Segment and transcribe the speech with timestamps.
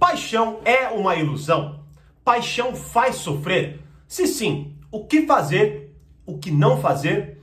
[0.00, 1.80] Paixão é uma ilusão?
[2.24, 3.84] Paixão faz sofrer?
[4.08, 5.94] Se sim, o que fazer?
[6.24, 7.42] O que não fazer?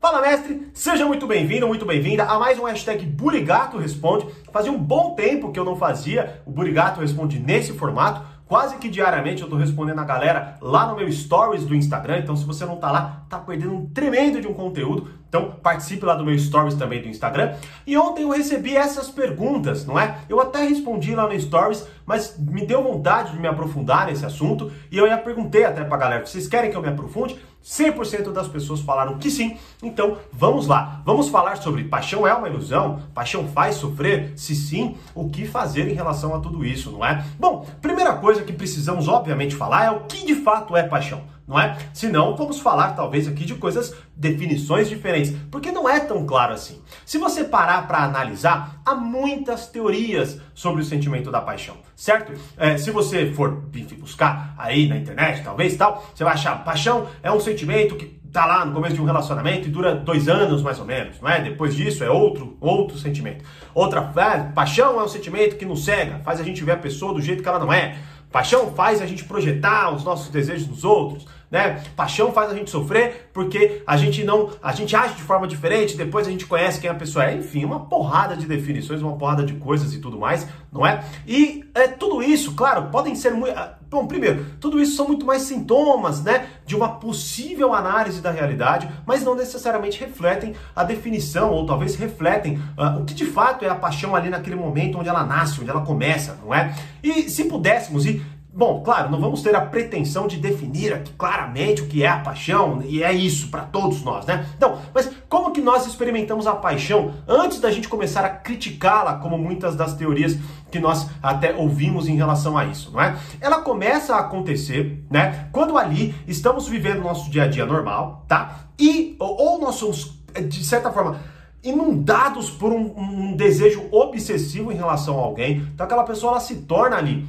[0.00, 4.26] Fala mestre, seja muito bem-vindo, muito bem-vinda a mais um hashtag Burigato Responde.
[4.50, 8.22] Fazia um bom tempo que eu não fazia o Burigato Responde nesse formato.
[8.46, 12.20] Quase que diariamente eu tô respondendo a galera lá no meu stories do Instagram.
[12.20, 15.10] Então, se você não tá lá, tá perdendo um tremendo de um conteúdo.
[15.28, 17.54] Então, participe lá do meu stories também do Instagram.
[17.86, 20.18] E ontem eu recebi essas perguntas, não é?
[20.28, 24.72] Eu até respondi lá no stories, mas me deu vontade de me aprofundar nesse assunto.
[24.90, 27.38] E eu já perguntei até pra galera: vocês querem que eu me aprofunde?
[27.62, 29.58] 100% das pessoas falaram que sim.
[29.82, 31.02] Então, vamos lá.
[31.04, 33.02] Vamos falar sobre paixão é uma ilusão?
[33.12, 34.32] Paixão faz sofrer?
[34.36, 37.22] Se sim, o que fazer em relação a tudo isso, não é?
[37.38, 41.58] Bom, primeira coisa que precisamos obviamente falar é o que de fato é paixão não
[41.58, 41.78] é?
[41.94, 46.82] Senão, vamos falar talvez aqui de coisas, definições diferentes, porque não é tão claro assim.
[47.06, 52.34] Se você parar para analisar, há muitas teorias sobre o sentimento da paixão, certo?
[52.58, 53.62] É, se você for
[53.98, 58.44] buscar aí na internet, talvez tal, você vai achar paixão é um sentimento que tá
[58.44, 61.40] lá no começo de um relacionamento e dura dois anos mais ou menos, não é?
[61.40, 63.42] Depois disso é outro outro sentimento.
[63.74, 67.14] Outra, é, paixão é um sentimento que nos cega, faz a gente ver a pessoa
[67.14, 67.96] do jeito que ela não é.
[68.30, 71.82] Paixão faz a gente projetar os nossos desejos nos outros, né?
[71.96, 75.96] Paixão faz a gente sofrer porque a gente não, a gente age de forma diferente,
[75.96, 79.42] depois a gente conhece quem a pessoa é, enfim, uma porrada de definições, uma porrada
[79.42, 81.04] de coisas e tudo mais, não é?
[81.26, 85.24] E é, tudo isso, claro, podem ser muito, ah, bom, primeiro, tudo isso são muito
[85.24, 91.50] mais sintomas, né, de uma possível análise da realidade, mas não necessariamente refletem a definição
[91.50, 95.08] ou talvez refletem uh, o que de fato é a paixão ali naquele momento onde
[95.08, 96.74] ela nasce, onde ela começa, não é?
[97.02, 101.82] E se pudéssemos ir Bom, claro, não vamos ter a pretensão de definir aqui claramente
[101.82, 104.46] o que é a paixão, e é isso para todos nós, né?
[104.56, 109.36] Então, mas como que nós experimentamos a paixão antes da gente começar a criticá-la, como
[109.36, 110.36] muitas das teorias
[110.70, 113.16] que nós até ouvimos em relação a isso, não é?
[113.40, 118.60] Ela começa a acontecer, né, quando ali estamos vivendo nosso dia a dia normal, tá?
[118.78, 120.18] E ou, nós somos
[120.48, 121.20] de certa forma
[121.62, 126.56] inundados por um, um, desejo obsessivo em relação a alguém, então aquela pessoa ela se
[126.62, 127.26] torna ali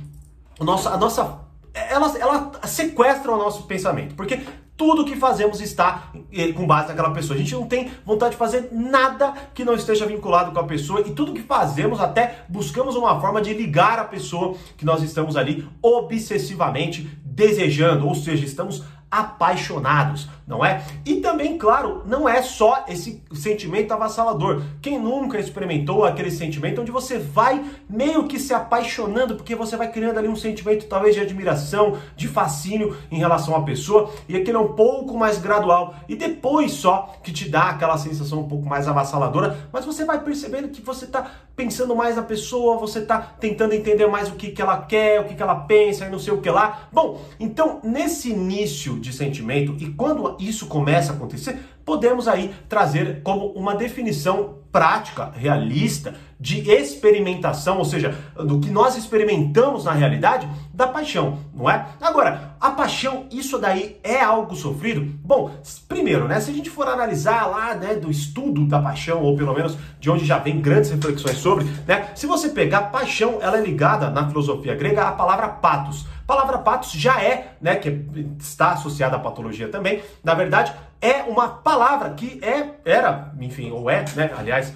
[0.64, 1.40] nossa, a nossa.
[1.74, 4.42] Ela, ela sequestra o nosso pensamento, porque
[4.80, 7.36] tudo que fazemos está eh, com base naquela pessoa.
[7.36, 11.02] A gente não tem vontade de fazer nada que não esteja vinculado com a pessoa
[11.02, 15.36] e tudo que fazemos até buscamos uma forma de ligar a pessoa que nós estamos
[15.36, 20.84] ali obsessivamente desejando, ou seja, estamos apaixonados, não é?
[21.06, 24.62] E também, claro, não é só esse sentimento avassalador.
[24.82, 29.92] Quem nunca experimentou aquele sentimento onde você vai meio que se apaixonando, porque você vai
[29.92, 34.58] criando ali um sentimento talvez de admiração, de fascínio em relação à pessoa, e aquele
[34.58, 38.68] é um pouco mais gradual, e depois só que te dá aquela sensação um pouco
[38.68, 43.18] mais avassaladora, mas você vai percebendo que você está pensando mais na pessoa, você está
[43.20, 46.18] tentando entender mais o que, que ela quer, o que, que ela pensa e não
[46.18, 46.88] sei o que lá.
[46.90, 53.22] Bom, então nesse início de sentimento e quando isso começa a acontecer, podemos aí trazer
[53.24, 60.48] como uma definição prática, realista, de experimentação, ou seja, do que nós experimentamos na realidade
[60.74, 61.86] da paixão, não é?
[62.00, 65.02] Agora, a paixão, isso daí é algo sofrido?
[65.22, 65.52] Bom,
[65.90, 69.54] primeiro, né, se a gente for analisar lá, né, do estudo da paixão, ou pelo
[69.54, 73.62] menos de onde já vem grandes reflexões sobre, né, se você pegar paixão, ela é
[73.62, 76.08] ligada na filosofia grega à palavra patos.
[76.24, 78.06] A palavra patos já é, né, que
[78.40, 83.90] está associada à patologia também, na verdade, é uma palavra que é, era, enfim, ou
[83.90, 84.74] é, né, aliás,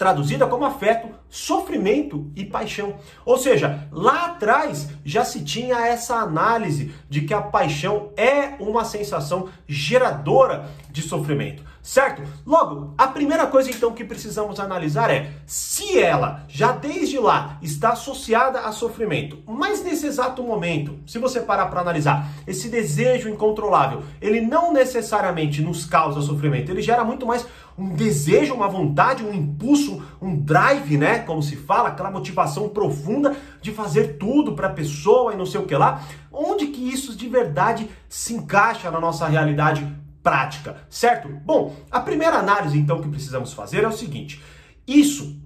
[0.00, 2.94] traduzida como afeto, sofrimento e paixão.
[3.22, 8.82] Ou seja, lá atrás já se tinha essa análise de que a paixão é uma
[8.82, 12.22] sensação geradora de sofrimento, certo?
[12.46, 17.90] Logo, a primeira coisa então que precisamos analisar é se ela já desde lá está
[17.90, 24.02] associada a sofrimento, mas nesse exato momento, se você parar para analisar, esse desejo incontrolável,
[24.18, 27.46] ele não necessariamente nos causa sofrimento, ele gera muito mais
[27.80, 31.20] um desejo, uma vontade, um impulso, um drive, né?
[31.20, 35.60] Como se fala, aquela motivação profunda de fazer tudo para a pessoa e não sei
[35.60, 36.02] o que lá.
[36.30, 39.90] Onde que isso de verdade se encaixa na nossa realidade
[40.22, 41.28] prática, certo?
[41.28, 44.42] Bom, a primeira análise então que precisamos fazer é o seguinte:
[44.86, 45.39] isso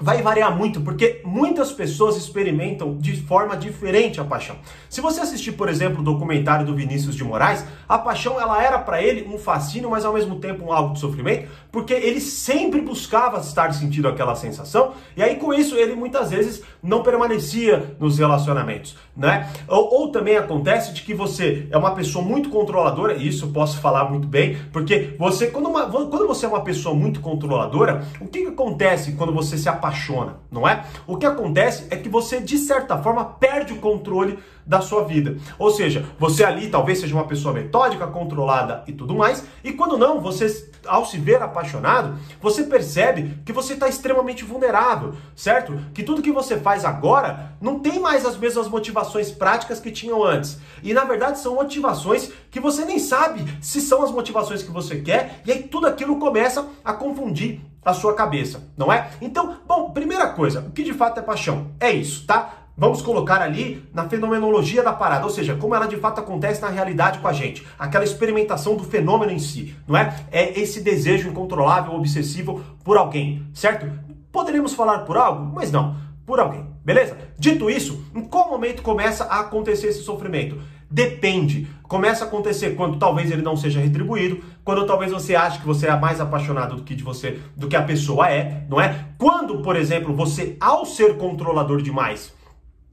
[0.00, 4.56] vai variar muito, porque muitas pessoas experimentam de forma diferente a paixão.
[4.88, 8.78] Se você assistir, por exemplo, o documentário do Vinícius de Moraes, a paixão ela era
[8.78, 12.80] para ele um fascínio, mas ao mesmo tempo um algo de sofrimento, porque ele sempre
[12.80, 18.18] buscava estar sentindo aquela sensação, e aí com isso ele muitas vezes não permanecia nos
[18.18, 19.50] relacionamentos, né?
[19.68, 23.78] Ou, ou também acontece de que você é uma pessoa muito controladora, e isso posso
[23.78, 28.26] falar muito bem, porque você quando, uma, quando você é uma pessoa muito controladora, o
[28.26, 30.84] que, que acontece quando você se apaixona apaixona, não é?
[31.06, 35.36] O que acontece é que você, de certa forma, perde o controle da sua vida.
[35.58, 39.98] Ou seja, você ali talvez seja uma pessoa metódica, controlada e tudo mais, e quando
[39.98, 45.76] não, você, ao se ver apaixonado, você percebe que você está extremamente vulnerável, certo?
[45.92, 50.22] Que tudo que você faz agora não tem mais as mesmas motivações práticas que tinham
[50.22, 50.58] antes.
[50.82, 55.00] E na verdade são motivações que você nem sabe se são as motivações que você
[55.00, 59.10] quer, e aí tudo aquilo começa a confundir a sua cabeça, não é?
[59.20, 61.68] Então, bom, primeira coisa, o que de fato é paixão?
[61.80, 62.60] É isso, tá?
[62.76, 66.68] Vamos colocar ali na fenomenologia da parada, ou seja, como ela de fato acontece na
[66.68, 70.14] realidade com a gente, aquela experimentação do fenômeno em si, não é?
[70.30, 73.86] É esse desejo incontrolável, obsessivo por alguém, certo?
[74.32, 77.18] Poderíamos falar por algo, mas não, por alguém, beleza?
[77.38, 80.58] Dito isso, em qual momento começa a acontecer esse sofrimento?
[80.90, 81.68] Depende.
[81.84, 85.86] Começa a acontecer quando talvez ele não seja retribuído, quando talvez você ache que você
[85.86, 89.06] é mais apaixonado do que de você, do que a pessoa é, não é?
[89.16, 92.32] Quando, por exemplo, você ao ser controlador demais,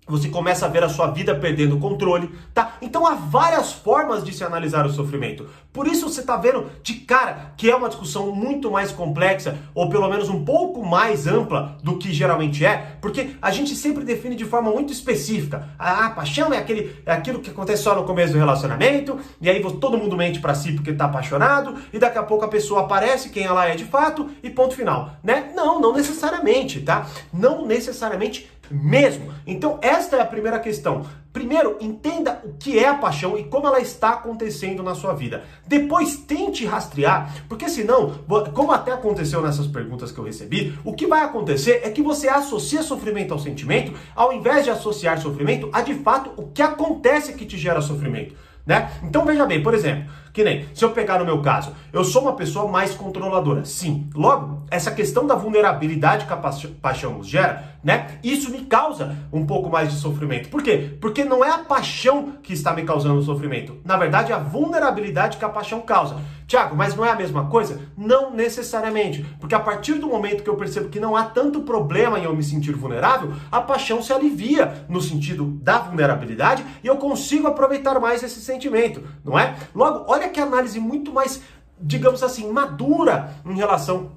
[0.07, 2.73] você começa a ver a sua vida perdendo o controle, tá?
[2.81, 5.47] Então há várias formas de se analisar o sofrimento.
[5.73, 9.89] Por isso você está vendo de cara que é uma discussão muito mais complexa, ou
[9.89, 14.35] pelo menos um pouco mais ampla do que geralmente é, porque a gente sempre define
[14.35, 15.69] de forma muito específica.
[15.77, 19.61] Ah, paixão é, aquele, é aquilo que acontece só no começo do relacionamento, e aí
[19.79, 23.29] todo mundo mente para si porque está apaixonado, e daqui a pouco a pessoa aparece
[23.29, 25.51] quem ela é de fato, e ponto final, né?
[25.55, 27.07] Não, não necessariamente, tá?
[27.31, 29.31] Não necessariamente mesmo.
[29.45, 31.05] Então, esta é a primeira questão.
[31.33, 35.43] Primeiro, entenda o que é a paixão e como ela está acontecendo na sua vida.
[35.65, 38.11] Depois, tente rastrear, porque senão,
[38.53, 42.29] como até aconteceu nessas perguntas que eu recebi, o que vai acontecer é que você
[42.29, 47.33] associa sofrimento ao sentimento, ao invés de associar sofrimento a de fato o que acontece
[47.33, 48.35] que te gera sofrimento.
[48.65, 48.91] Né?
[49.01, 52.21] Então veja bem, por exemplo, que nem se eu pegar no meu caso, eu sou
[52.21, 54.07] uma pessoa mais controladora, sim.
[54.13, 56.37] Logo, essa questão da vulnerabilidade que a
[56.79, 58.19] paixão nos gera, né?
[58.23, 60.49] Isso me causa um pouco mais de sofrimento.
[60.49, 60.95] Por quê?
[61.01, 63.77] Porque não é a paixão que está me causando sofrimento.
[63.83, 66.17] Na verdade, é a vulnerabilidade que a paixão causa.
[66.47, 67.81] Tiago, mas não é a mesma coisa?
[67.97, 69.25] Não necessariamente.
[69.39, 72.35] Porque a partir do momento que eu percebo que não há tanto problema em eu
[72.35, 77.99] me sentir vulnerável, a paixão se alivia no sentido da vulnerabilidade e eu consigo aproveitar
[77.99, 79.55] mais esse sentimento, não é?
[79.75, 81.41] Logo, olha que análise muito mais,
[81.79, 84.11] digamos assim, madura em relação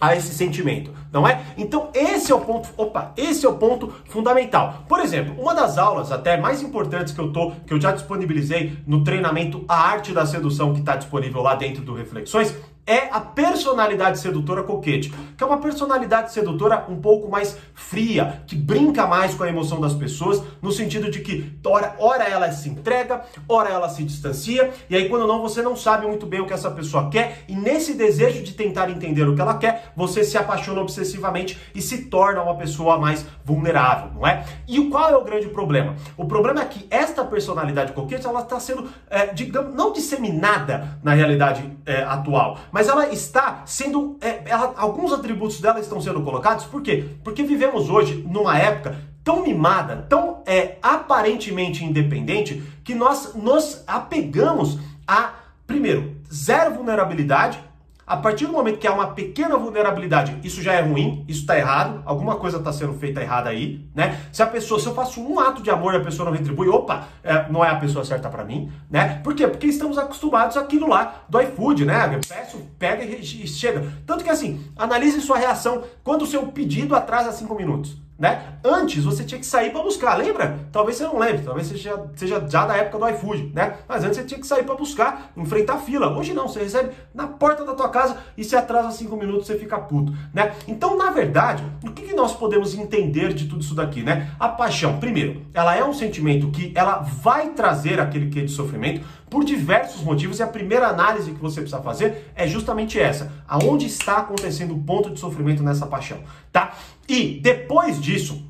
[0.00, 1.42] a esse sentimento, não é?
[1.58, 4.84] Então esse é o ponto, opa, esse é o ponto fundamental.
[4.88, 8.78] Por exemplo, uma das aulas até mais importantes que eu tô, que eu já disponibilizei
[8.86, 12.56] no treinamento A Arte da Sedução que está disponível lá dentro do Reflexões,
[12.90, 18.56] é a personalidade sedutora coquete, que é uma personalidade sedutora um pouco mais fria, que
[18.56, 22.68] brinca mais com a emoção das pessoas, no sentido de que ora, ora ela se
[22.68, 26.46] entrega, ora ela se distancia, e aí quando não você não sabe muito bem o
[26.46, 30.24] que essa pessoa quer, e nesse desejo de tentar entender o que ela quer, você
[30.24, 34.44] se apaixona obsessivamente e se torna uma pessoa mais vulnerável, não é?
[34.66, 35.94] E qual é o grande problema?
[36.16, 41.14] O problema é que esta personalidade coquete ela está sendo, é, digamos, não disseminada na
[41.14, 44.16] realidade é, atual, mas mas ela está sendo.
[44.22, 47.10] É, ela, alguns atributos dela estão sendo colocados, por quê?
[47.22, 54.78] Porque vivemos hoje numa época tão mimada, tão é, aparentemente independente, que nós nos apegamos
[55.06, 55.34] a,
[55.66, 57.62] primeiro, zero vulnerabilidade
[58.10, 61.56] a partir do momento que há uma pequena vulnerabilidade, isso já é ruim, isso está
[61.56, 64.18] errado, alguma coisa está sendo feita errada aí, né?
[64.32, 66.68] Se a pessoa, se eu faço um ato de amor e a pessoa não retribui,
[66.68, 69.20] opa, é, não é a pessoa certa para mim, né?
[69.22, 69.46] Por quê?
[69.46, 72.12] Porque estamos acostumados àquilo lá do iFood, né?
[72.12, 73.86] Eu peço, pega e chega.
[74.04, 78.58] Tanto que assim, analise sua reação quando o seu pedido atrasa cinco minutos né?
[78.62, 80.58] Antes você tinha que sair para buscar, lembra?
[80.70, 83.78] Talvez você não lembre, talvez seja, seja já da época do iFood, né?
[83.88, 86.14] Mas antes você tinha que sair para buscar, enfrentar fila.
[86.14, 89.58] Hoje não, você recebe na porta da tua casa e se atrasa cinco minutos você
[89.58, 90.52] fica puto, né?
[90.68, 94.30] Então, na verdade, o que, que nós podemos entender de tudo isso daqui, né?
[94.38, 99.00] A paixão, primeiro, ela é um sentimento que ela vai trazer aquele que de sofrimento
[99.30, 103.86] por diversos motivos e a primeira análise que você precisa fazer é justamente essa: aonde
[103.86, 106.18] está acontecendo o ponto de sofrimento nessa paixão,
[106.52, 106.74] tá?
[107.08, 108.44] E depois disso,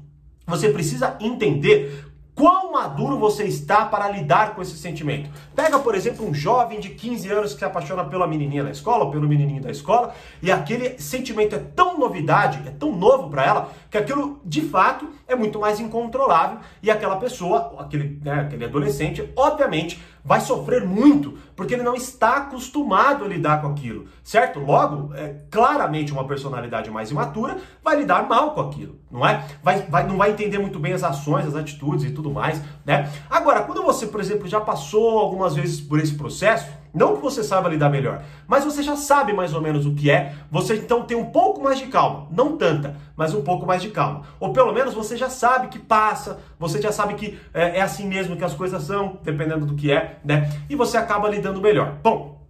[0.47, 5.29] você precisa entender quão maduro você está para lidar com esse sentimento.
[5.55, 9.11] Pega, por exemplo, um jovem de 15 anos que se apaixona pela menininha da escola,
[9.11, 13.71] pelo menininho da escola, e aquele sentimento é tão novidade, é tão novo para ela,
[13.88, 19.33] que aquilo de fato é muito mais incontrolável e aquela pessoa, aquele, né, aquele adolescente,
[19.37, 24.61] obviamente vai sofrer muito, porque ele não está acostumado a lidar com aquilo, certo?
[24.61, 29.43] Logo, é, claramente uma personalidade mais imatura vai lidar mal com aquilo, não é?
[29.62, 33.11] Vai, vai, não vai entender muito bem as ações, as atitudes e tudo mais, né?
[33.31, 37.44] Agora, quando você, por exemplo, já passou algumas vezes por esse processo, Não que você
[37.44, 41.02] saiba lidar melhor, mas você já sabe mais ou menos o que é, você então
[41.04, 44.23] tem um pouco mais de calma, não tanta, mas um pouco mais de calma.
[44.40, 48.06] Ou pelo menos você já sabe que passa, você já sabe que é, é assim
[48.06, 50.50] mesmo que as coisas são, dependendo do que é, né?
[50.68, 51.97] E você acaba lidando melhor.
[52.02, 52.40] Bom,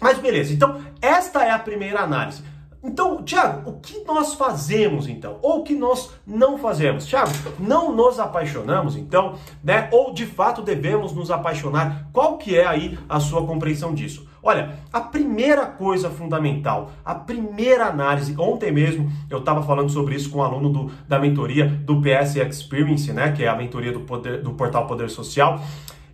[0.00, 2.42] mas beleza, então esta é a primeira análise.
[2.84, 5.38] Então, Tiago, o que nós fazemos então?
[5.40, 7.06] Ou o que nós não fazemos?
[7.06, 9.88] Tiago, não nos apaixonamos então, né?
[9.90, 12.10] Ou de fato devemos nos apaixonar?
[12.12, 14.28] Qual que é aí a sua compreensão disso?
[14.42, 20.28] Olha, a primeira coisa fundamental, a primeira análise, ontem mesmo eu estava falando sobre isso
[20.28, 23.32] com um aluno do, da mentoria do PS Experience, né?
[23.32, 25.58] Que é a mentoria do, poder, do portal Poder Social.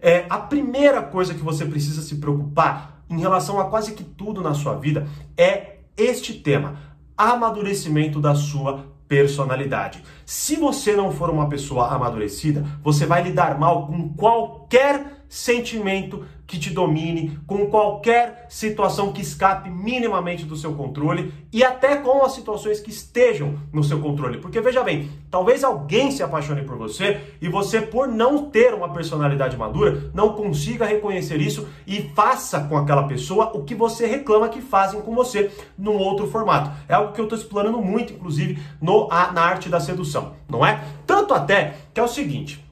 [0.00, 4.40] É, a primeira coisa que você precisa se preocupar em relação a quase que tudo
[4.40, 6.78] na sua vida é este tema,
[7.16, 10.02] amadurecimento da sua personalidade.
[10.24, 16.58] Se você não for uma pessoa amadurecida, você vai lidar mal com qualquer sentimento que
[16.58, 22.32] te domine, com qualquer situação que escape minimamente do seu controle e até com as
[22.32, 24.38] situações que estejam no seu controle.
[24.38, 28.92] Porque veja bem, talvez alguém se apaixone por você e você, por não ter uma
[28.92, 34.48] personalidade madura, não consiga reconhecer isso e faça com aquela pessoa o que você reclama
[34.48, 36.72] que fazem com você num outro formato.
[36.88, 40.82] É algo que eu estou explorando muito, inclusive, no, na arte da sedução, não é?
[41.06, 42.68] Tanto até que é o seguinte.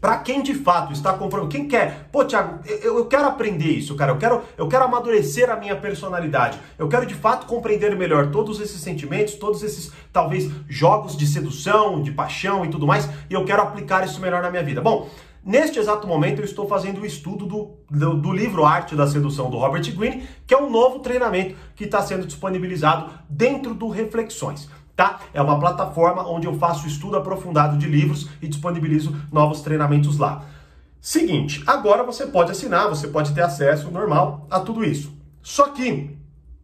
[0.00, 3.94] Para quem de fato está comprando, quem quer, pô, Thiago, eu, eu, quero aprender isso,
[3.94, 8.30] cara, eu quero, eu quero amadurecer a minha personalidade, eu quero de fato compreender melhor
[8.30, 13.34] todos esses sentimentos, todos esses, talvez, jogos de sedução, de paixão e tudo mais, e
[13.34, 14.80] eu quero aplicar isso melhor na minha vida.
[14.80, 15.08] Bom,
[15.48, 19.48] Neste exato momento, eu estou fazendo o estudo do, do, do, livro Arte da Sedução
[19.48, 24.68] do Robert Greene, que é um novo treinamento que está sendo disponibilizado dentro do Reflexões
[24.96, 25.20] tá?
[25.34, 30.44] É uma plataforma onde eu faço estudo aprofundado de livros e disponibilizo novos treinamentos lá.
[31.00, 35.12] Seguinte, agora você pode assinar, você pode ter acesso normal a tudo isso.
[35.42, 36.16] Só que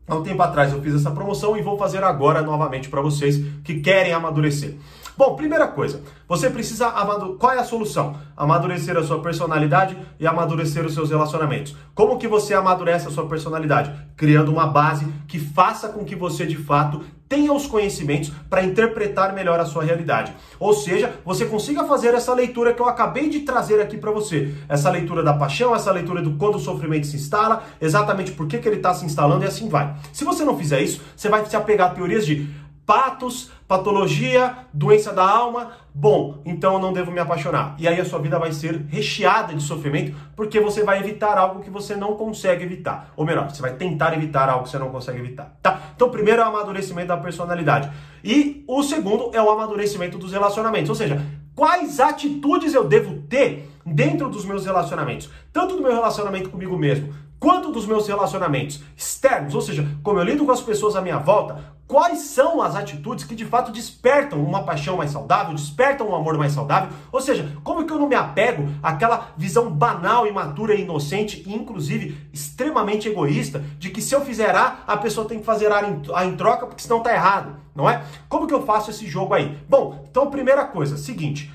[0.08, 3.36] há um tempo atrás eu fiz essa promoção e vou fazer agora novamente para vocês
[3.62, 4.76] que querem amadurecer.
[5.14, 7.38] Bom, primeira coisa, você precisa amadurecer.
[7.38, 8.16] Qual é a solução?
[8.34, 11.76] Amadurecer a sua personalidade e amadurecer os seus relacionamentos.
[11.94, 13.92] Como que você amadurece a sua personalidade?
[14.16, 17.02] Criando uma base que faça com que você de fato
[17.32, 20.34] tenha os conhecimentos para interpretar melhor a sua realidade.
[20.60, 24.52] Ou seja, você consiga fazer essa leitura que eu acabei de trazer aqui para você.
[24.68, 28.58] Essa leitura da paixão, essa leitura do quando o sofrimento se instala, exatamente por que,
[28.58, 29.94] que ele está se instalando e assim vai.
[30.12, 32.50] Se você não fizer isso, você vai se apegar a teorias de
[32.84, 37.74] patos, patologia, doença da alma, bom, então eu não devo me apaixonar.
[37.78, 41.62] E aí a sua vida vai ser recheada de sofrimento, porque você vai evitar algo
[41.62, 43.12] que você não consegue evitar.
[43.16, 45.80] Ou melhor, você vai tentar evitar algo que você não consegue evitar, tá?
[45.94, 47.90] Então, primeiro é o amadurecimento da personalidade.
[48.22, 51.24] E o segundo é o amadurecimento dos relacionamentos, ou seja,
[51.54, 57.12] quais atitudes eu devo ter dentro dos meus relacionamentos, tanto do meu relacionamento comigo mesmo,
[57.42, 61.18] quanto dos meus relacionamentos externos, ou seja, como eu lido com as pessoas à minha
[61.18, 66.14] volta, quais são as atitudes que de fato despertam uma paixão mais saudável, despertam um
[66.14, 70.76] amor mais saudável, ou seja, como que eu não me apego àquela visão banal, imatura
[70.76, 75.40] e inocente, e inclusive extremamente egoísta, de que se eu fizer A, a pessoa tem
[75.40, 78.04] que fazer a em troca, porque senão tá errado, não é?
[78.28, 79.58] Como que eu faço esse jogo aí?
[79.68, 81.52] Bom, então primeira coisa, seguinte,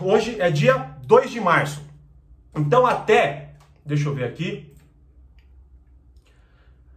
[0.00, 1.80] hoje é dia 2 de março,
[2.56, 3.43] então até
[3.84, 4.74] Deixa eu ver aqui.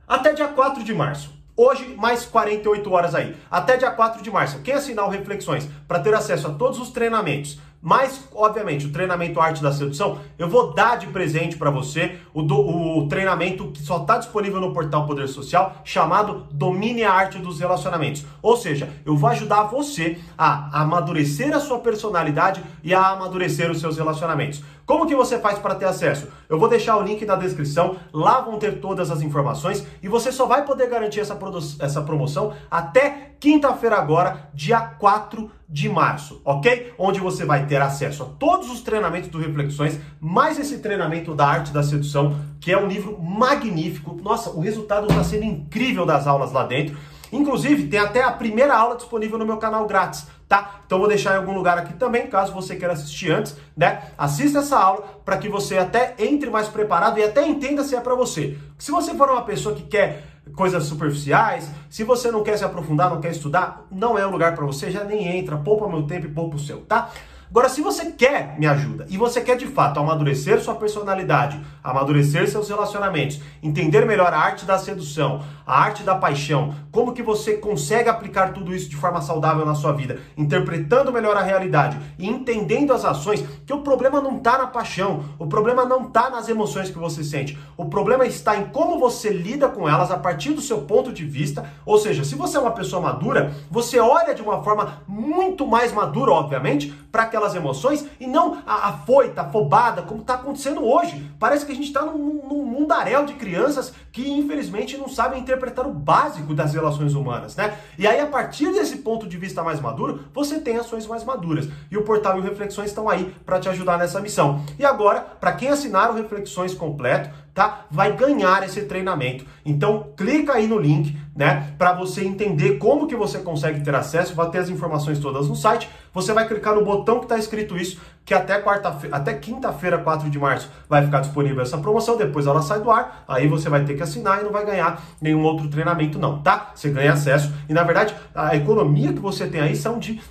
[0.08, 1.36] Até dia 4 de março.
[1.56, 3.36] Hoje, mais 48 horas aí.
[3.50, 4.62] Até dia 4 de março.
[4.62, 9.39] Quem assinar o Reflexões para ter acesso a todos os treinamentos, mais, obviamente, o treinamento
[9.39, 13.81] Arte da Sedução, eu vou dar de presente para você o, do, o treinamento que
[13.81, 18.25] só está disponível no portal Poder Social, chamado Domine a Arte dos Relacionamentos.
[18.41, 23.79] Ou seja, eu vou ajudar você a amadurecer a sua personalidade e a amadurecer os
[23.79, 24.63] seus relacionamentos.
[24.86, 26.29] Como que você faz para ter acesso?
[26.48, 30.31] Eu vou deixar o link na descrição, lá vão ter todas as informações e você
[30.31, 31.38] só vai poder garantir essa,
[31.79, 36.93] essa promoção até quinta-feira agora, dia 4 de março, ok?
[36.97, 41.45] Onde você vai ter acesso a todos os treinamentos do Reflexões, mais esse treinamento da
[41.45, 44.17] arte da sedução, que é um livro magnífico.
[44.24, 46.97] Nossa, o resultado está sendo incrível das aulas lá dentro.
[47.31, 50.79] Inclusive, tem até a primeira aula disponível no meu canal grátis, tá?
[50.86, 54.03] Então vou deixar em algum lugar aqui também, caso você queira assistir antes, né?
[54.17, 58.00] Assista essa aula para que você até entre mais preparado e até entenda se é
[58.00, 58.57] para você.
[58.77, 60.24] Se você for uma pessoa que quer
[60.56, 64.56] coisas superficiais, se você não quer se aprofundar, não quer estudar, não é o lugar
[64.56, 67.10] para você, já nem entra, poupa meu tempo e poupa o seu, tá?
[67.50, 72.46] Agora, se você quer me ajuda e você quer de fato amadurecer sua personalidade, amadurecer
[72.50, 77.54] seus relacionamentos, entender melhor a arte da sedução, a arte da paixão, como que você
[77.54, 82.27] consegue aplicar tudo isso de forma saudável na sua vida, interpretando melhor a realidade e
[82.27, 86.50] entendendo as ações, que o problema não está na paixão, o problema não está nas
[86.50, 90.51] emoções que você sente, o problema está em como você lida com elas a partir
[90.51, 94.36] do seu ponto de vista, ou seja, se você é uma pessoa madura, você olha
[94.36, 99.41] de uma forma muito mais madura, obviamente, para aquelas emoções e não a, a foita,
[99.41, 101.32] afobada, como está acontecendo hoje.
[101.39, 105.86] Parece que a gente está num, num mundaréu de crianças que infelizmente não sabem interpretar
[105.86, 107.77] o básico das relações humanas, né?
[107.98, 111.70] E aí, a partir desse ponto de vista mais maduro, você tem ações mais maduras.
[111.91, 114.63] E o portal e o Reflexões estão aí para te ajudar nessa missão.
[114.79, 117.87] E agora, para quem assinar o Reflexões completo, tá?
[117.89, 119.43] Vai ganhar esse treinamento.
[119.65, 124.35] Então, clica aí no link, né, para você entender como que você consegue ter acesso,
[124.35, 125.89] vai ter as informações todas no site.
[126.13, 130.29] Você vai clicar no botão que está escrito isso, que até quarta-feira, até quinta-feira, 4
[130.29, 133.83] de março, vai ficar disponível essa promoção, depois ela sai do ar, aí você vai
[133.83, 136.73] ter que assinar e não vai ganhar nenhum outro treinamento não, tá?
[136.75, 140.21] Você ganha acesso e na verdade, a economia que você tem aí são de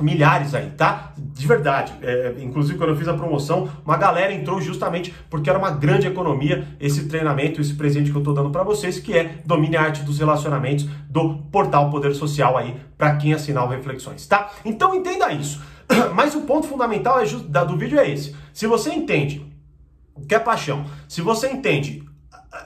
[0.00, 1.12] milhares aí, tá?
[1.16, 1.92] De verdade.
[2.02, 6.06] É, inclusive, quando eu fiz a promoção, uma galera entrou justamente porque era uma grande
[6.06, 9.82] economia esse treinamento, esse presente que eu tô dando para vocês, que é Domine a
[9.82, 14.50] Arte dos Relacionamentos do portal Poder Social aí, para quem assinar o Reflexões, tá?
[14.64, 15.62] Então entenda isso.
[16.14, 17.24] Mas o ponto fundamental é
[17.64, 18.34] do vídeo é esse.
[18.52, 19.44] Se você entende
[20.14, 22.05] o que é paixão, se você entende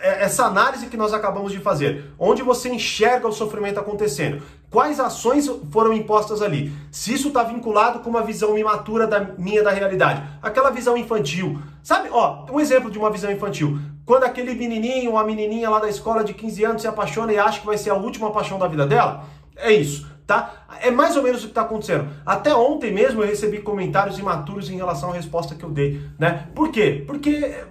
[0.00, 5.50] essa análise que nós acabamos de fazer, onde você enxerga o sofrimento acontecendo, quais ações
[5.70, 10.22] foram impostas ali, se isso está vinculado com uma visão imatura da minha da realidade,
[10.42, 12.08] aquela visão infantil, sabe?
[12.12, 13.78] Ó, um exemplo de uma visão infantil.
[14.06, 17.38] Quando aquele menininho ou a menininha lá da escola de 15 anos se apaixona e
[17.38, 19.24] acha que vai ser a última paixão da vida dela,
[19.56, 20.66] é isso, tá?
[20.80, 22.08] É mais ou menos o que está acontecendo.
[22.24, 26.48] Até ontem mesmo eu recebi comentários imaturos em relação à resposta que eu dei, né?
[26.54, 27.04] Por quê?
[27.06, 27.64] Porque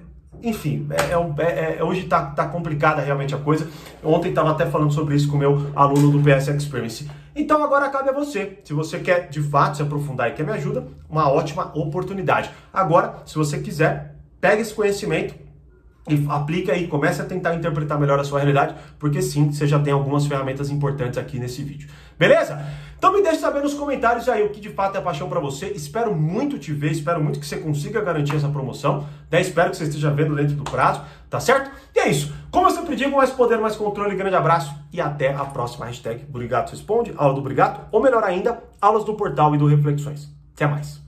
[0.44, 3.70] enfim, é, é, é, é hoje está tá complicada realmente a coisa.
[4.04, 7.10] Ontem estava até falando sobre isso com o meu aluno do PS Experience.
[7.36, 8.60] Então agora cabe a você.
[8.64, 12.50] Se você quer de fato se aprofundar e quer me ajuda, uma ótima oportunidade.
[12.74, 15.36] Agora, se você quiser, pega esse conhecimento
[16.14, 19.80] e aplica aí, comece a tentar interpretar melhor a sua realidade, porque sim, você já
[19.80, 21.90] tem algumas ferramentas importantes aqui nesse vídeo.
[22.18, 22.62] Beleza?
[22.98, 25.68] Então me deixe saber nos comentários aí o que de fato é paixão para você.
[25.68, 29.08] Espero muito te ver, espero muito que você consiga garantir essa promoção.
[29.32, 29.40] Né?
[29.40, 31.72] Espero que você esteja vendo dentro do prazo, tá certo?
[31.96, 32.34] E é isso.
[32.52, 34.16] Como eu sempre digo, mais poder, mais controle.
[34.16, 38.62] Grande abraço e até a próxima hashtag Burigato Responde, aula do Brigato, ou melhor ainda,
[38.82, 40.28] aulas do portal e do Reflexões.
[40.54, 41.00] Até mais.